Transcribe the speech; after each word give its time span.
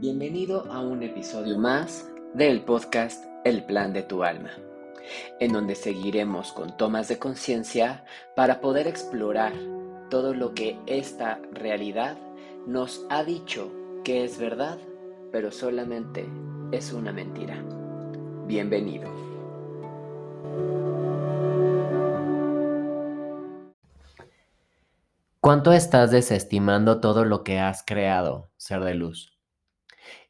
Bienvenido 0.00 0.64
a 0.72 0.80
un 0.80 1.02
episodio 1.02 1.58
más 1.58 2.08
del 2.32 2.62
podcast 2.64 3.22
El 3.44 3.64
Plan 3.64 3.92
de 3.92 4.02
tu 4.02 4.24
Alma, 4.24 4.48
en 5.40 5.52
donde 5.52 5.74
seguiremos 5.74 6.52
con 6.52 6.74
tomas 6.74 7.08
de 7.08 7.18
conciencia 7.18 8.06
para 8.34 8.62
poder 8.62 8.86
explorar 8.86 9.52
todo 10.08 10.32
lo 10.32 10.54
que 10.54 10.78
esta 10.86 11.38
realidad 11.52 12.16
nos 12.66 13.04
ha 13.10 13.24
dicho 13.24 13.70
que 14.02 14.24
es 14.24 14.38
verdad, 14.38 14.78
pero 15.32 15.52
solamente 15.52 16.26
es 16.72 16.94
una 16.94 17.12
mentira. 17.12 17.62
Bienvenido. 18.46 19.06
¿Cuánto 25.40 25.74
estás 25.74 26.10
desestimando 26.10 27.02
todo 27.02 27.26
lo 27.26 27.44
que 27.44 27.58
has 27.58 27.82
creado, 27.82 28.50
ser 28.56 28.82
de 28.82 28.94
luz? 28.94 29.29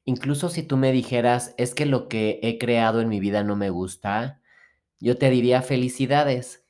Incluso 0.05 0.49
si 0.49 0.63
tú 0.63 0.77
me 0.77 0.93
dijeras, 0.93 1.55
es 1.59 1.75
que 1.75 1.87
lo 1.87 2.09
que 2.09 2.41
he 2.43 2.59
creado 2.59 3.01
en 3.01 3.09
mi 3.09 3.21
vida 3.21 3.45
no 3.45 3.57
me 3.57 3.71
gusta, 3.71 4.41
yo 5.01 5.19
te 5.19 5.31
diría 5.31 5.63
felicidades. 5.63 6.67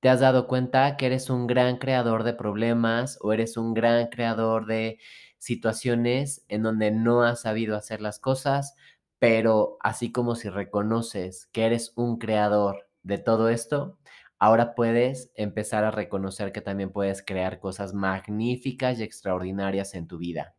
¿Te 0.00 0.08
has 0.08 0.20
dado 0.20 0.46
cuenta 0.48 0.96
que 0.96 1.06
eres 1.06 1.30
un 1.30 1.46
gran 1.46 1.78
creador 1.78 2.24
de 2.24 2.34
problemas 2.34 3.18
o 3.22 3.32
eres 3.32 3.56
un 3.56 3.74
gran 3.74 4.08
creador 4.08 4.66
de 4.66 4.98
situaciones 5.38 6.44
en 6.48 6.62
donde 6.62 6.90
no 6.90 7.22
has 7.22 7.42
sabido 7.42 7.76
hacer 7.76 8.00
las 8.00 8.18
cosas? 8.18 8.76
Pero 9.18 9.78
así 9.80 10.12
como 10.12 10.36
si 10.36 10.48
reconoces 10.48 11.46
que 11.52 11.66
eres 11.66 11.92
un 11.96 12.18
creador 12.18 12.88
de 13.02 13.18
todo 13.18 13.50
esto, 13.50 13.98
ahora 14.38 14.74
puedes 14.74 15.32
empezar 15.36 15.84
a 15.84 15.90
reconocer 15.90 16.52
que 16.52 16.62
también 16.62 16.92
puedes 16.92 17.22
crear 17.22 17.60
cosas 17.60 17.94
magníficas 17.94 18.98
y 19.00 19.02
extraordinarias 19.04 19.94
en 19.94 20.06
tu 20.08 20.18
vida. 20.18 20.56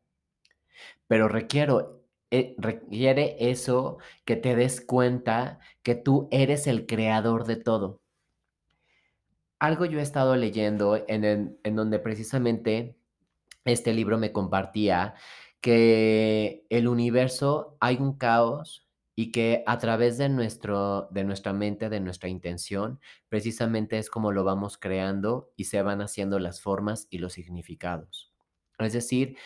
Pero 1.07 1.27
requiero 1.27 2.00
eh, 2.31 2.55
requiere 2.57 3.35
eso 3.51 3.97
que 4.25 4.35
te 4.35 4.55
des 4.55 4.81
cuenta 4.81 5.59
que 5.83 5.95
tú 5.95 6.27
eres 6.31 6.67
el 6.67 6.85
creador 6.85 7.45
de 7.45 7.57
todo. 7.57 8.01
Algo 9.59 9.85
yo 9.85 9.99
he 9.99 10.01
estado 10.01 10.35
leyendo 10.35 11.03
en, 11.07 11.59
en 11.63 11.75
donde 11.75 11.99
precisamente 11.99 12.97
este 13.65 13.93
libro 13.93 14.17
me 14.17 14.31
compartía 14.31 15.13
que 15.61 16.65
el 16.69 16.87
universo 16.87 17.77
hay 17.79 17.97
un 17.97 18.17
caos 18.17 18.87
y 19.15 19.31
que 19.31 19.63
a 19.67 19.77
través 19.77 20.17
de, 20.17 20.29
nuestro, 20.29 21.07
de 21.11 21.23
nuestra 21.23 21.53
mente, 21.53 21.89
de 21.89 21.99
nuestra 21.99 22.29
intención, 22.29 22.99
precisamente 23.29 23.97
es 23.99 24.09
como 24.09 24.31
lo 24.31 24.43
vamos 24.43 24.77
creando 24.77 25.51
y 25.55 25.65
se 25.65 25.81
van 25.83 26.01
haciendo 26.01 26.39
las 26.39 26.61
formas 26.61 27.07
y 27.11 27.19
los 27.19 27.33
significados. 27.33 28.33
Es 28.79 28.93
decir, 28.93 29.37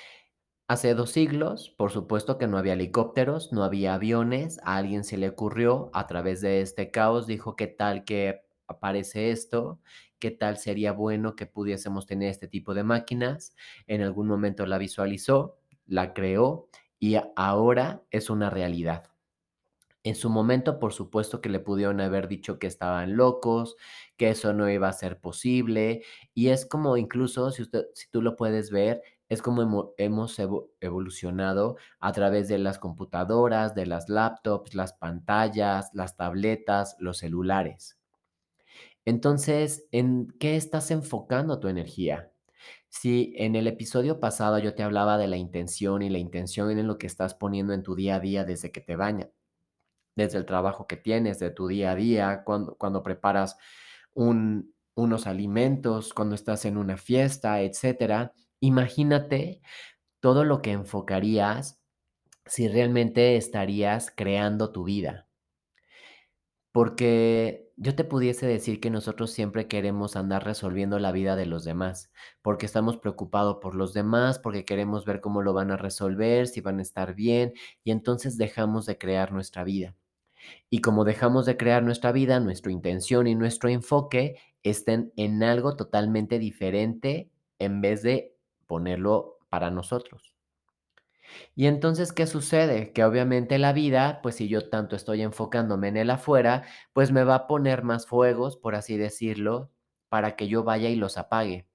Hace 0.67 0.95
dos 0.95 1.11
siglos, 1.11 1.69
por 1.77 1.91
supuesto 1.91 2.37
que 2.39 2.47
no 2.47 2.57
había 2.57 2.73
helicópteros, 2.73 3.51
no 3.51 3.63
había 3.63 3.93
aviones, 3.93 4.59
a 4.63 4.77
alguien 4.77 5.03
se 5.03 5.17
le 5.17 5.29
ocurrió 5.29 5.91
a 5.93 6.07
través 6.07 6.41
de 6.41 6.61
este 6.61 6.89
caos, 6.91 7.27
dijo, 7.27 7.55
¿qué 7.55 7.67
tal 7.67 8.03
que 8.03 8.41
aparece 8.67 9.29
esto? 9.31 9.79
¿Qué 10.17 10.31
tal 10.31 10.57
sería 10.57 10.91
bueno 10.91 11.35
que 11.35 11.45
pudiésemos 11.45 12.07
tener 12.07 12.29
este 12.29 12.47
tipo 12.47 12.73
de 12.73 12.83
máquinas? 12.83 13.55
En 13.85 14.01
algún 14.01 14.27
momento 14.27 14.65
la 14.65 14.79
visualizó, 14.79 15.57
la 15.85 16.13
creó 16.15 16.67
y 16.99 17.17
ahora 17.35 18.03
es 18.09 18.31
una 18.31 18.49
realidad. 18.49 19.11
En 20.03 20.15
su 20.15 20.29
momento, 20.29 20.77
por 20.79 20.93
supuesto 20.93 21.41
que 21.41 21.49
le 21.49 21.59
pudieron 21.59 21.99
haber 21.99 22.27
dicho 22.27 22.59
que 22.59 22.67
estaban 22.67 23.17
locos, 23.17 23.75
que 24.17 24.29
eso 24.29 24.53
no 24.53 24.69
iba 24.69 24.87
a 24.87 24.93
ser 24.93 25.19
posible, 25.19 26.03
y 26.35 26.49
es 26.49 26.65
como 26.67 26.95
incluso, 26.97 27.49
si, 27.51 27.63
usted, 27.63 27.85
si 27.95 28.09
tú 28.11 28.21
lo 28.21 28.35
puedes 28.35 28.69
ver, 28.69 29.01
es 29.29 29.41
como 29.41 29.93
hemos 29.97 30.39
evolucionado 30.79 31.77
a 31.99 32.11
través 32.11 32.47
de 32.47 32.59
las 32.59 32.77
computadoras, 32.77 33.73
de 33.73 33.85
las 33.85 34.07
laptops, 34.09 34.75
las 34.75 34.93
pantallas, 34.93 35.89
las 35.93 36.15
tabletas, 36.15 36.95
los 36.99 37.17
celulares. 37.17 37.97
Entonces, 39.05 39.87
¿en 39.91 40.33
qué 40.39 40.55
estás 40.55 40.91
enfocando 40.91 41.59
tu 41.59 41.67
energía? 41.67 42.31
Si 42.89 43.33
en 43.37 43.55
el 43.55 43.67
episodio 43.67 44.19
pasado 44.19 44.57
yo 44.59 44.73
te 44.73 44.83
hablaba 44.83 45.17
de 45.17 45.27
la 45.27 45.37
intención 45.37 46.01
y 46.01 46.09
la 46.09 46.17
intención 46.17 46.71
en 46.71 46.87
lo 46.87 46.97
que 46.97 47.07
estás 47.07 47.35
poniendo 47.35 47.73
en 47.73 47.83
tu 47.83 47.95
día 47.95 48.15
a 48.15 48.19
día 48.19 48.45
desde 48.45 48.71
que 48.71 48.81
te 48.81 48.95
bañas, 48.95 49.29
desde 50.15 50.37
el 50.37 50.45
trabajo 50.45 50.87
que 50.87 50.97
tienes, 50.97 51.39
de 51.39 51.51
tu 51.51 51.67
día 51.67 51.91
a 51.91 51.95
día, 51.95 52.43
cuando, 52.45 52.75
cuando 52.75 53.03
preparas 53.03 53.57
unos 54.13 55.27
alimentos, 55.27 56.13
cuando 56.13 56.35
estás 56.35 56.65
en 56.65 56.77
una 56.77 56.97
fiesta, 56.97 57.61
etcétera, 57.61 58.33
Imagínate 58.59 59.61
todo 60.19 60.43
lo 60.43 60.61
que 60.61 60.71
enfocarías 60.71 61.81
si 62.45 62.67
realmente 62.67 63.37
estarías 63.37 64.11
creando 64.15 64.71
tu 64.71 64.83
vida. 64.83 65.27
Porque 66.71 67.65
yo 67.77 67.95
te 67.95 68.03
pudiese 68.03 68.45
decir 68.47 68.79
que 68.79 68.89
nosotros 68.89 69.31
siempre 69.31 69.67
queremos 69.67 70.15
andar 70.15 70.45
resolviendo 70.45 70.99
la 70.99 71.11
vida 71.11 71.35
de 71.35 71.45
los 71.45 71.63
demás, 71.63 72.11
porque 72.41 72.65
estamos 72.65 72.97
preocupados 72.97 73.57
por 73.61 73.75
los 73.75 73.93
demás, 73.93 74.39
porque 74.39 74.65
queremos 74.65 75.05
ver 75.05 75.21
cómo 75.21 75.41
lo 75.41 75.53
van 75.53 75.71
a 75.71 75.77
resolver, 75.77 76.47
si 76.47 76.61
van 76.61 76.79
a 76.79 76.81
estar 76.81 77.15
bien, 77.15 77.53
y 77.83 77.91
entonces 77.91 78.37
dejamos 78.37 78.85
de 78.85 78.97
crear 78.97 79.31
nuestra 79.31 79.63
vida. 79.63 79.95
Y 80.69 80.79
como 80.81 81.05
dejamos 81.05 81.45
de 81.45 81.57
crear 81.57 81.83
nuestra 81.83 82.11
vida, 82.11 82.39
nuestra 82.39 82.71
intención 82.71 83.27
y 83.27 83.35
nuestro 83.35 83.69
enfoque 83.69 84.37
estén 84.63 85.11
en 85.15 85.43
algo 85.43 85.75
totalmente 85.75 86.39
diferente 86.39 87.31
en 87.59 87.81
vez 87.81 88.03
de 88.03 88.34
ponerlo 88.67 89.39
para 89.49 89.71
nosotros. 89.71 90.35
Y 91.55 91.67
entonces, 91.67 92.13
¿qué 92.13 92.27
sucede? 92.27 92.93
Que 92.93 93.03
obviamente 93.03 93.57
la 93.57 93.73
vida, 93.73 94.19
pues 94.21 94.35
si 94.35 94.47
yo 94.47 94.69
tanto 94.69 94.95
estoy 94.95 95.21
enfocándome 95.21 95.87
en 95.89 95.97
el 95.97 96.09
afuera, 96.09 96.63
pues 96.93 97.11
me 97.11 97.23
va 97.23 97.35
a 97.35 97.47
poner 97.47 97.83
más 97.83 98.07
fuegos, 98.07 98.57
por 98.57 98.75
así 98.75 98.97
decirlo, 98.97 99.71
para 100.09 100.35
que 100.35 100.47
yo 100.47 100.63
vaya 100.63 100.89
y 100.89 100.95
los 100.95 101.17
apague. 101.17 101.67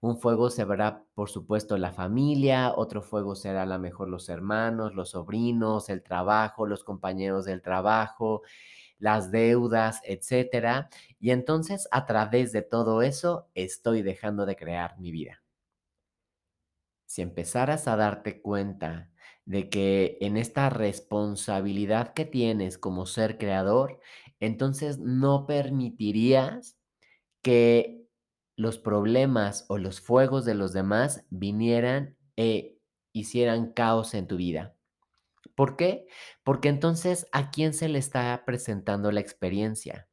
Un 0.00 0.18
fuego 0.18 0.50
se 0.50 0.64
verá, 0.64 1.04
por 1.14 1.30
supuesto, 1.30 1.76
la 1.78 1.92
familia, 1.92 2.72
otro 2.74 3.02
fuego 3.02 3.34
será 3.34 3.62
a 3.62 3.66
lo 3.66 3.78
mejor 3.78 4.08
los 4.08 4.28
hermanos, 4.28 4.94
los 4.94 5.10
sobrinos, 5.10 5.88
el 5.88 6.02
trabajo, 6.02 6.66
los 6.66 6.84
compañeros 6.84 7.44
del 7.44 7.62
trabajo, 7.62 8.42
las 8.98 9.30
deudas, 9.30 10.00
etcétera. 10.04 10.88
Y 11.20 11.30
entonces, 11.30 11.88
a 11.92 12.06
través 12.06 12.52
de 12.52 12.62
todo 12.62 13.02
eso, 13.02 13.48
estoy 13.54 14.02
dejando 14.02 14.46
de 14.46 14.56
crear 14.56 14.98
mi 14.98 15.10
vida 15.12 15.42
si 17.10 17.22
empezaras 17.22 17.88
a 17.88 17.96
darte 17.96 18.40
cuenta 18.40 19.10
de 19.44 19.68
que 19.68 20.16
en 20.20 20.36
esta 20.36 20.70
responsabilidad 20.70 22.14
que 22.14 22.24
tienes 22.24 22.78
como 22.78 23.04
ser 23.04 23.36
creador, 23.36 23.98
entonces 24.38 25.00
no 25.00 25.44
permitirías 25.44 26.78
que 27.42 28.06
los 28.54 28.78
problemas 28.78 29.66
o 29.68 29.76
los 29.76 30.00
fuegos 30.00 30.44
de 30.44 30.54
los 30.54 30.72
demás 30.72 31.26
vinieran 31.30 32.16
e 32.36 32.78
hicieran 33.12 33.72
caos 33.72 34.14
en 34.14 34.28
tu 34.28 34.36
vida. 34.36 34.76
¿Por 35.56 35.76
qué? 35.76 36.06
Porque 36.44 36.68
entonces, 36.68 37.26
¿a 37.32 37.50
quién 37.50 37.74
se 37.74 37.88
le 37.88 37.98
está 37.98 38.40
presentando 38.46 39.10
la 39.10 39.18
experiencia? 39.18 40.08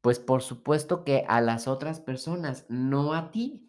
Pues 0.00 0.20
por 0.20 0.40
supuesto 0.40 1.04
que 1.04 1.26
a 1.28 1.42
las 1.42 1.68
otras 1.68 2.00
personas, 2.00 2.64
no 2.70 3.12
a 3.12 3.30
ti. 3.30 3.63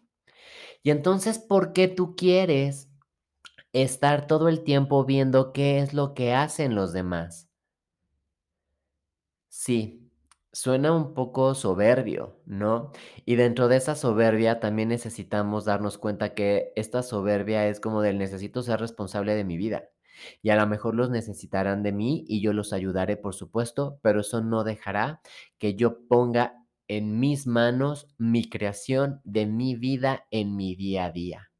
Y 0.86 0.90
entonces, 0.92 1.40
¿por 1.40 1.72
qué 1.72 1.88
tú 1.88 2.14
quieres 2.14 2.88
estar 3.72 4.28
todo 4.28 4.48
el 4.48 4.62
tiempo 4.62 5.04
viendo 5.04 5.52
qué 5.52 5.80
es 5.80 5.94
lo 5.94 6.14
que 6.14 6.32
hacen 6.32 6.76
los 6.76 6.92
demás? 6.92 7.50
Sí, 9.48 10.08
suena 10.52 10.92
un 10.92 11.12
poco 11.12 11.56
soberbio, 11.56 12.40
¿no? 12.46 12.92
Y 13.24 13.34
dentro 13.34 13.66
de 13.66 13.78
esa 13.78 13.96
soberbia 13.96 14.60
también 14.60 14.88
necesitamos 14.90 15.64
darnos 15.64 15.98
cuenta 15.98 16.34
que 16.34 16.72
esta 16.76 17.02
soberbia 17.02 17.66
es 17.66 17.80
como 17.80 18.00
del 18.00 18.16
necesito 18.16 18.62
ser 18.62 18.78
responsable 18.78 19.34
de 19.34 19.42
mi 19.42 19.56
vida. 19.56 19.88
Y 20.40 20.50
a 20.50 20.56
lo 20.56 20.68
mejor 20.68 20.94
los 20.94 21.10
necesitarán 21.10 21.82
de 21.82 21.90
mí 21.90 22.24
y 22.28 22.40
yo 22.40 22.52
los 22.52 22.72
ayudaré, 22.72 23.16
por 23.16 23.34
supuesto, 23.34 23.98
pero 24.02 24.20
eso 24.20 24.40
no 24.40 24.62
dejará 24.62 25.20
que 25.58 25.74
yo 25.74 26.06
ponga 26.06 26.64
en 26.88 27.18
mis 27.20 27.46
manos 27.46 28.08
mi 28.18 28.48
creación 28.48 29.20
de 29.24 29.46
mi 29.46 29.74
vida 29.76 30.26
en 30.30 30.56
mi 30.56 30.74
día 30.74 31.06
a 31.06 31.12
día. 31.12 31.50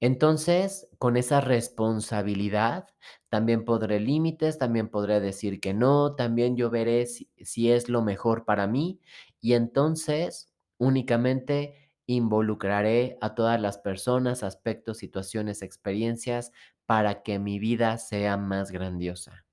Entonces, 0.00 0.88
con 0.98 1.16
esa 1.16 1.40
responsabilidad, 1.40 2.88
también 3.28 3.64
podré 3.64 4.00
límites, 4.00 4.58
también 4.58 4.88
podré 4.88 5.20
decir 5.20 5.60
que 5.60 5.74
no, 5.74 6.16
también 6.16 6.56
yo 6.56 6.70
veré 6.70 7.06
si, 7.06 7.30
si, 7.40 7.70
es 7.70 7.88
lo 7.88 8.02
mejor 8.02 8.44
para 8.44 8.66
mí 8.66 9.00
y 9.40 9.52
entonces 9.52 10.52
únicamente 10.76 11.92
involucraré 12.06 13.16
a 13.20 13.36
todas 13.36 13.60
las 13.60 13.78
personas, 13.78 14.42
aspectos, 14.42 14.98
situaciones, 14.98 15.62
experiencias 15.62 16.50
para 16.84 17.22
que 17.22 17.38
mi 17.38 17.60
vida 17.60 17.96
sea 17.98 18.36
más 18.36 18.72
grandiosa. 18.72 19.46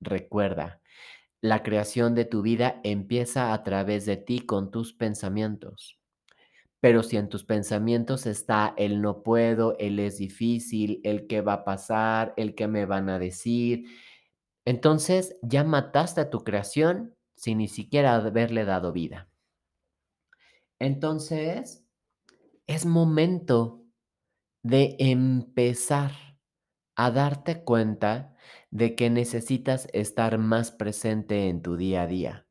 Recuerda, 0.00 0.79
la 1.40 1.62
creación 1.62 2.14
de 2.14 2.24
tu 2.24 2.42
vida 2.42 2.80
empieza 2.84 3.52
a 3.52 3.62
través 3.62 4.06
de 4.06 4.16
ti 4.16 4.40
con 4.40 4.70
tus 4.70 4.92
pensamientos. 4.92 5.98
Pero 6.80 7.02
si 7.02 7.16
en 7.16 7.28
tus 7.28 7.44
pensamientos 7.44 8.26
está 8.26 8.74
el 8.76 9.02
no 9.02 9.22
puedo, 9.22 9.76
el 9.78 9.98
es 9.98 10.18
difícil, 10.18 11.00
el 11.04 11.26
qué 11.26 11.40
va 11.42 11.54
a 11.54 11.64
pasar, 11.64 12.32
el 12.36 12.54
qué 12.54 12.68
me 12.68 12.86
van 12.86 13.08
a 13.10 13.18
decir, 13.18 13.84
entonces 14.64 15.36
ya 15.42 15.64
mataste 15.64 16.22
a 16.22 16.30
tu 16.30 16.44
creación 16.44 17.14
sin 17.36 17.58
ni 17.58 17.68
siquiera 17.68 18.14
haberle 18.14 18.64
dado 18.64 18.92
vida. 18.92 19.28
Entonces, 20.78 21.84
es 22.66 22.86
momento 22.86 23.84
de 24.62 24.96
empezar 24.98 26.12
a 27.00 27.10
darte 27.10 27.64
cuenta 27.64 28.34
de 28.70 28.94
que 28.94 29.08
necesitas 29.08 29.88
estar 29.94 30.36
más 30.36 30.70
presente 30.70 31.48
en 31.48 31.62
tu 31.62 31.78
día 31.78 32.02
a 32.02 32.06
día. 32.06 32.46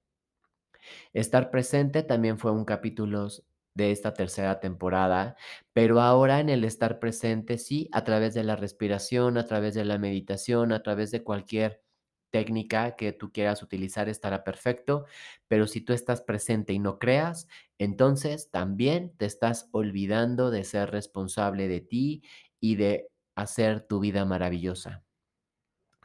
Estar 1.13 1.51
presente 1.51 2.01
también 2.01 2.40
fue 2.40 2.51
un 2.51 2.66
capítulo 2.66 3.28
de 3.75 3.92
esta 3.92 4.16
tercera 4.16 4.60
temporada, 4.60 5.36
pero 5.72 6.01
ahora 6.01 6.40
en 6.40 6.50
el 6.50 6.63
estar 6.63 6.98
presente, 6.98 7.60
sí, 7.60 7.90
a 7.92 8.04
través 8.04 8.34
de 8.34 8.44
la 8.44 8.56
respiración, 8.56 9.38
a 9.38 9.46
través 9.46 9.75
de 9.75 9.86
la 9.86 10.00
meditación, 10.00 10.72
a 10.72 10.81
través 10.81 11.12
de 11.12 11.24
cualquier 11.24 11.84
técnica 12.31 12.95
que 12.95 13.13
tú 13.13 13.31
quieras 13.31 13.62
utilizar 13.62 14.10
estará 14.10 14.44
perfecto, 14.44 15.06
pero 15.48 15.68
si 15.68 15.81
tú 15.81 15.94
estás 15.94 16.24
presente 16.24 16.74
y 16.74 16.80
no 16.80 16.98
creas, 16.98 17.48
entonces 17.78 18.50
también 18.50 19.16
te 19.16 19.28
estás 19.28 19.69
olvidando 19.74 20.50
de 20.50 20.63
ser 20.63 20.90
responsable 20.90 21.68
de 21.68 21.81
ti 21.81 22.24
y 22.60 22.75
de 22.78 23.10
hacer 23.42 23.82
tu 23.82 24.00
vida 24.00 24.26
maravillosa. 24.26 25.04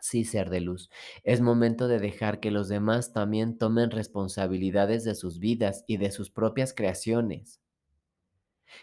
Sí, 0.01 0.25
ser 0.25 0.51
de 0.51 0.61
luz. 0.61 0.91
Es 1.23 1.41
momento 1.41 1.89
de 1.89 1.99
dejar 1.99 2.39
que 2.39 2.51
los 2.51 2.69
demás 2.69 3.15
también 3.15 3.57
tomen 3.57 3.91
responsabilidades 3.91 5.03
de 5.05 5.15
sus 5.15 5.39
vidas 5.39 5.85
y 5.87 5.97
de 5.97 6.11
sus 6.11 6.31
propias 6.31 6.75
creaciones. 6.75 7.63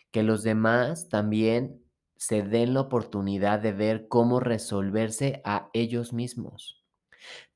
Que 0.10 0.24
los 0.24 0.42
demás 0.42 1.10
también 1.10 1.84
se 2.16 2.44
den 2.44 2.74
la 2.74 2.82
oportunidad 2.82 3.60
de 3.60 3.72
ver 3.72 4.08
cómo 4.08 4.40
resolverse 4.40 5.42
a 5.46 5.70
ellos 5.74 6.12
mismos. 6.12 6.84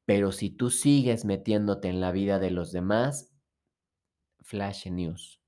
Pero 0.05 0.31
si 0.31 0.51
tú 0.51 0.69
sigues 0.69 1.25
metiéndote 1.25 1.87
en 1.87 2.01
la 2.01 2.11
vida 2.11 2.37
de 2.39 2.51
los 2.51 2.71
demás, 2.71 3.33
flash 4.41 4.87
news. 4.89 5.41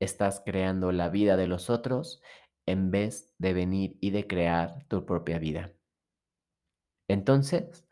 Estás 0.00 0.42
creando 0.44 0.92
la 0.92 1.08
vida 1.08 1.38
de 1.38 1.46
los 1.46 1.70
otros 1.70 2.20
en 2.66 2.90
vez 2.90 3.32
de 3.38 3.54
venir 3.54 3.96
y 4.00 4.10
de 4.10 4.26
crear 4.26 4.84
tu 4.88 5.06
propia 5.06 5.38
vida. 5.38 5.72
Entonces, 7.08 7.86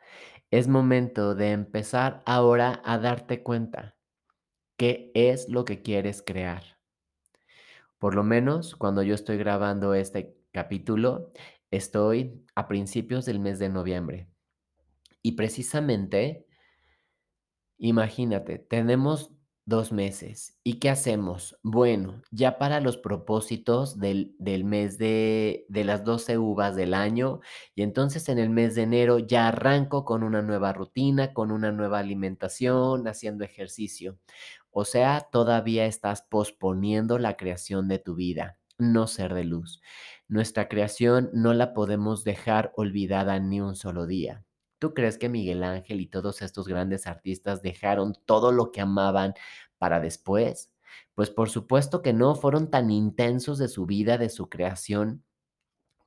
es 0.51 0.69
momento 0.69 1.35
de 1.35 1.53
empezar 1.53 2.23
ahora 2.27 2.83
a 2.85 2.99
darte 2.99 3.43
cuenta 3.43 3.97
qué 4.77 5.11
es 5.15 5.49
lo 5.49 5.65
que 5.65 5.83
quieres 5.83 6.23
crear. 6.23 6.79
Por 7.99 8.15
lo 8.15 8.23
menos 8.23 8.77
cuando 8.77 9.03
yo 9.03 9.15
estoy 9.15 9.39
grabando 9.39 9.95
este 9.95 10.37
capítulo, 10.53 11.33
estoy 11.71 12.45
a 12.55 12.69
principios 12.69 13.25
del 13.25 13.41
mes 13.41 13.59
de 13.59 13.69
noviembre. 13.69 14.29
Y 15.23 15.33
precisamente, 15.33 16.47
imagínate, 17.79 18.59
tenemos 18.59 19.34
dos 19.67 19.93
meses. 19.93 20.59
¿Y 20.63 20.75
qué 20.75 20.91
hacemos? 20.91 21.59
Bueno, 21.63 22.23
ya 22.31 22.59
para 22.59 22.81
los 22.81 22.99
propósitos 22.99 23.99
del, 23.99 24.35
del 24.39 24.65
mes 24.65 24.99
de, 24.99 25.67
de 25.69 25.85
las 25.85 26.05
12 26.05 26.39
uvas 26.39 26.77
del 26.77 26.95
año, 26.95 27.41
y 27.75 27.83
entonces 27.83 28.29
en 28.29 28.39
el 28.39 28.51
mes 28.51 28.75
de 28.75 28.83
enero 28.83 29.19
ya 29.19 29.49
arranco 29.49 30.05
con 30.05 30.23
una 30.23 30.43
nueva 30.43 30.73
rutina, 30.73 31.33
con 31.33 31.51
una 31.51 31.73
nueva 31.73 31.99
alimentación, 32.01 33.09
haciendo 33.09 33.45
ejercicio. 33.45 34.19
O 34.71 34.85
sea, 34.85 35.29
todavía 35.33 35.87
estás 35.87 36.23
posponiendo 36.23 37.19
la 37.19 37.37
creación 37.37 37.89
de 37.89 37.99
tu 37.99 38.15
vida, 38.15 38.59
no 38.79 39.07
ser 39.07 39.35
de 39.35 39.45
luz. 39.45 39.81
Nuestra 40.29 40.69
creación 40.69 41.31
no 41.33 41.55
la 41.55 41.75
podemos 41.75 42.25
dejar 42.25 42.73
olvidada 42.77 43.39
ni 43.41 43.61
un 43.61 43.77
solo 43.77 44.07
día. 44.07 44.45
¿Tú 44.85 44.93
crees 44.93 45.17
que 45.17 45.31
Miguel 45.31 45.65
Ángel 45.65 46.03
y 46.03 46.07
todos 46.07 46.43
estos 46.43 46.69
grandes 46.69 47.07
artistas 47.07 47.63
dejaron 47.63 48.13
todo 48.27 48.53
lo 48.53 48.71
que 48.71 48.83
amaban 48.83 49.33
para 49.79 49.99
después? 49.99 50.75
Pues 51.15 51.31
por 51.31 51.49
supuesto 51.49 52.03
que 52.03 52.13
no, 52.13 52.35
fueron 52.35 52.71
tan 52.71 52.91
intensos 52.91 53.57
de 53.57 53.69
su 53.69 53.87
vida, 53.87 54.19
de 54.19 54.29
su 54.29 54.51
creación, 54.51 55.25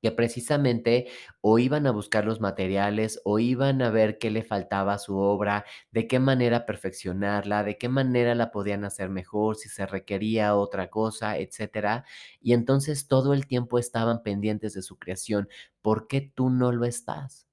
que 0.04 0.12
precisamente 0.12 1.08
o 1.42 1.60
iban 1.60 1.88
a 1.88 1.92
buscar 1.92 2.26
los 2.26 2.40
materiales 2.40 3.20
o 3.26 3.40
iban 3.40 3.82
a 3.82 3.90
ver 3.90 4.20
qué 4.20 4.30
le 4.32 4.44
faltaba 4.44 4.94
a 4.94 5.00
su 5.00 5.18
obra, 5.18 5.66
de 5.92 6.08
qué 6.08 6.20
manera 6.20 6.68
perfeccionarla, 6.68 7.64
de 7.64 7.80
qué 7.80 7.90
manera 7.90 8.36
la 8.36 8.52
podían 8.52 8.86
hacer 8.86 9.10
mejor, 9.10 9.56
si 9.56 9.70
se 9.70 9.88
requería 9.88 10.56
otra 10.56 10.92
cosa, 10.92 11.40
etcétera. 11.40 12.06
Y 12.42 12.54
entonces 12.54 13.08
todo 13.08 13.34
el 13.34 13.48
tiempo 13.48 13.80
estaban 13.80 14.22
pendientes 14.22 14.76
de 14.76 14.84
su 14.84 15.00
creación. 15.00 15.50
¿Por 15.82 16.08
qué 16.08 16.22
tú 16.22 16.52
no 16.52 16.72
lo 16.72 16.86
estás? 16.86 17.47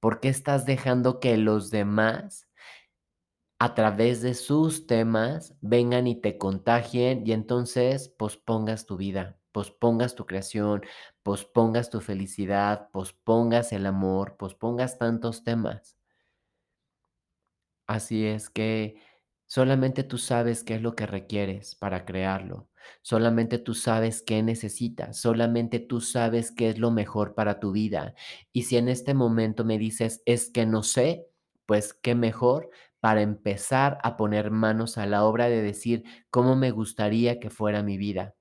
¿Por 0.00 0.20
qué 0.20 0.28
estás 0.28 0.66
dejando 0.66 1.20
que 1.20 1.36
los 1.36 1.70
demás, 1.70 2.48
a 3.58 3.74
través 3.74 4.22
de 4.22 4.34
sus 4.34 4.86
temas, 4.86 5.54
vengan 5.60 6.06
y 6.06 6.16
te 6.20 6.38
contagien 6.38 7.26
y 7.26 7.32
entonces 7.32 8.08
pospongas 8.08 8.86
tu 8.86 8.96
vida, 8.96 9.38
pospongas 9.52 10.14
tu 10.14 10.24
creación, 10.26 10.82
pospongas 11.22 11.90
tu 11.90 12.00
felicidad, 12.00 12.88
pospongas 12.90 13.72
el 13.72 13.84
amor, 13.86 14.36
pospongas 14.38 14.98
tantos 14.98 15.44
temas? 15.44 15.96
Así 17.86 18.24
es 18.24 18.48
que 18.48 18.96
solamente 19.50 20.04
tú 20.04 20.16
sabes 20.16 20.62
qué 20.62 20.76
es 20.76 20.82
lo 20.82 20.94
que 20.94 21.06
requieres 21.06 21.74
para 21.74 22.04
crearlo. 22.04 22.68
Solamente 23.02 23.58
tú 23.58 23.74
sabes 23.74 24.22
qué 24.22 24.44
necesitas, 24.44 25.20
solamente 25.20 25.80
tú 25.80 26.00
sabes 26.00 26.52
qué 26.52 26.68
es 26.70 26.78
lo 26.78 26.92
mejor 26.92 27.34
para 27.34 27.58
tu 27.58 27.72
vida. 27.72 28.14
Y 28.52 28.62
si 28.62 28.76
en 28.76 28.88
este 28.88 29.12
momento 29.12 29.64
me 29.64 29.76
dices, 29.76 30.22
es 30.24 30.50
que 30.50 30.66
no 30.66 30.84
sé, 30.84 31.26
pues 31.66 31.92
qué 31.92 32.14
mejor 32.14 32.70
para 33.00 33.22
empezar 33.22 33.98
a 34.04 34.16
poner 34.16 34.52
manos 34.52 34.98
a 34.98 35.06
la 35.06 35.24
obra 35.24 35.48
de 35.48 35.62
decir 35.62 36.04
cómo 36.30 36.54
me 36.54 36.70
gustaría 36.70 37.40
que 37.40 37.50
fuera 37.50 37.82
mi 37.82 37.98
vida. 37.98 38.36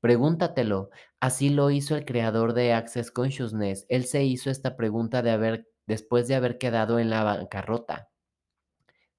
Pregúntatelo. 0.00 0.90
Así 1.18 1.50
lo 1.50 1.70
hizo 1.70 1.96
el 1.96 2.04
creador 2.04 2.52
de 2.54 2.72
Access 2.72 3.10
Consciousness. 3.10 3.84
Él 3.88 4.04
se 4.04 4.22
hizo 4.22 4.48
esta 4.48 4.76
pregunta 4.76 5.22
de 5.22 5.32
haber, 5.32 5.68
después 5.88 6.28
de 6.28 6.36
haber 6.36 6.58
quedado 6.58 7.00
en 7.00 7.10
la 7.10 7.24
bancarrota 7.24 8.11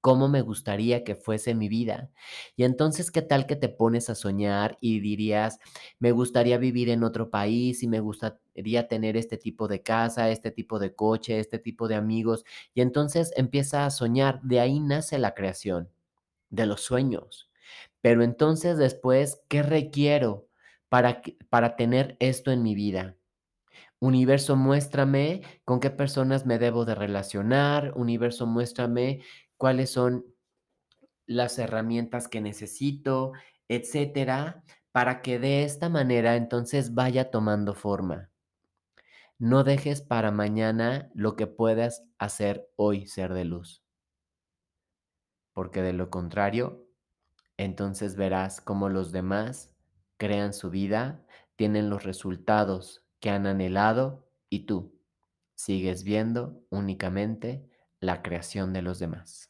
cómo 0.04 0.28
me 0.28 0.42
gustaría 0.42 1.06
que 1.06 1.16
fuese 1.16 1.56
mi 1.56 1.70
vida. 1.70 2.12
Y 2.58 2.66
entonces, 2.66 3.10
¿qué 3.10 3.22
tal 3.22 3.48
que 3.48 3.56
te 3.56 3.70
pones 3.70 4.10
a 4.10 4.16
soñar 4.16 4.78
y 4.82 5.00
dirías, 5.00 5.60
me 6.00 6.12
gustaría 6.12 6.58
vivir 6.58 6.90
en 6.90 7.04
otro 7.06 7.30
país 7.30 7.84
y 7.84 7.88
me 7.88 8.02
gustaría 8.02 8.90
tener 8.90 9.16
este 9.18 9.38
tipo 9.38 9.70
de 9.70 9.82
casa, 9.82 10.30
este 10.30 10.52
tipo 10.52 10.78
de 10.80 10.94
coche, 10.94 11.40
este 11.40 11.58
tipo 11.60 11.88
de 11.88 11.96
amigos? 11.96 12.44
Y 12.74 12.82
entonces 12.82 13.32
empieza 13.38 13.86
a 13.86 13.92
soñar, 13.92 14.42
de 14.44 14.60
ahí 14.60 14.82
nace 14.82 15.18
la 15.20 15.34
creación, 15.36 15.90
de 16.50 16.66
los 16.68 16.82
sueños. 16.82 17.50
Pero 18.02 18.24
entonces 18.24 18.78
después, 18.78 19.42
¿qué 19.50 19.64
requiero 19.64 20.50
para, 20.90 21.22
para 21.50 21.76
tener 21.78 22.18
esto 22.20 22.52
en 22.52 22.64
mi 22.64 22.76
vida? 22.76 23.16
Universo, 24.00 24.56
muéstrame 24.58 25.42
con 25.66 25.80
qué 25.80 25.90
personas 25.90 26.46
me 26.46 26.60
debo 26.60 26.86
de 26.86 26.96
relacionar. 26.96 27.94
Universo, 27.96 28.46
muéstrame 28.46 29.22
cuáles 29.58 29.92
son 29.92 30.26
las 31.26 31.58
herramientas 31.60 32.28
que 32.28 32.42
necesito, 32.42 33.34
etcétera, 33.68 34.64
para 34.92 35.22
que 35.22 35.40
de 35.40 35.64
esta 35.64 35.90
manera 35.90 36.36
entonces 36.36 36.94
vaya 36.94 37.32
tomando 37.32 37.74
forma. 37.74 38.30
No 39.40 39.64
dejes 39.64 40.02
para 40.02 40.32
mañana 40.32 41.10
lo 41.16 41.36
que 41.36 41.48
puedas 41.48 42.04
hacer 42.18 42.70
hoy, 42.76 43.08
ser 43.08 43.34
de 43.34 43.46
luz. 43.46 43.84
Porque 45.54 45.82
de 45.82 45.94
lo 45.94 46.10
contrario, 46.10 46.88
entonces 47.58 48.16
verás 48.16 48.62
cómo 48.62 48.90
los 48.90 49.12
demás 49.12 49.76
crean 50.18 50.54
su 50.54 50.70
vida, 50.70 51.26
tienen 51.56 51.90
los 51.90 52.04
resultados 52.04 53.04
que 53.20 53.30
han 53.30 53.48
anhelado 53.48 54.30
y 54.50 54.66
tú 54.66 55.00
sigues 55.56 56.04
viendo 56.04 56.64
únicamente 56.70 57.70
la 58.04 58.22
creación 58.22 58.74
de 58.74 58.82
los 58.82 59.00
demás. 59.00 59.50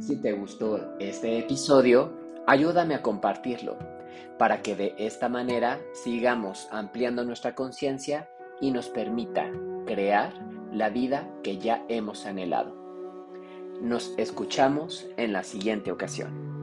Si 0.00 0.16
te 0.20 0.32
gustó 0.32 0.98
este 0.98 1.38
episodio, 1.38 2.12
ayúdame 2.46 2.94
a 2.94 3.02
compartirlo 3.02 3.78
para 4.38 4.62
que 4.62 4.74
de 4.74 4.94
esta 4.98 5.28
manera 5.28 5.78
sigamos 5.92 6.68
ampliando 6.72 7.24
nuestra 7.24 7.54
conciencia 7.54 8.28
y 8.60 8.70
nos 8.70 8.88
permita 8.88 9.50
crear 9.86 10.32
la 10.72 10.90
vida 10.90 11.28
que 11.42 11.58
ya 11.58 11.84
hemos 11.88 12.26
anhelado. 12.26 12.74
Nos 13.80 14.14
escuchamos 14.16 15.06
en 15.16 15.32
la 15.32 15.44
siguiente 15.44 15.92
ocasión. 15.92 16.57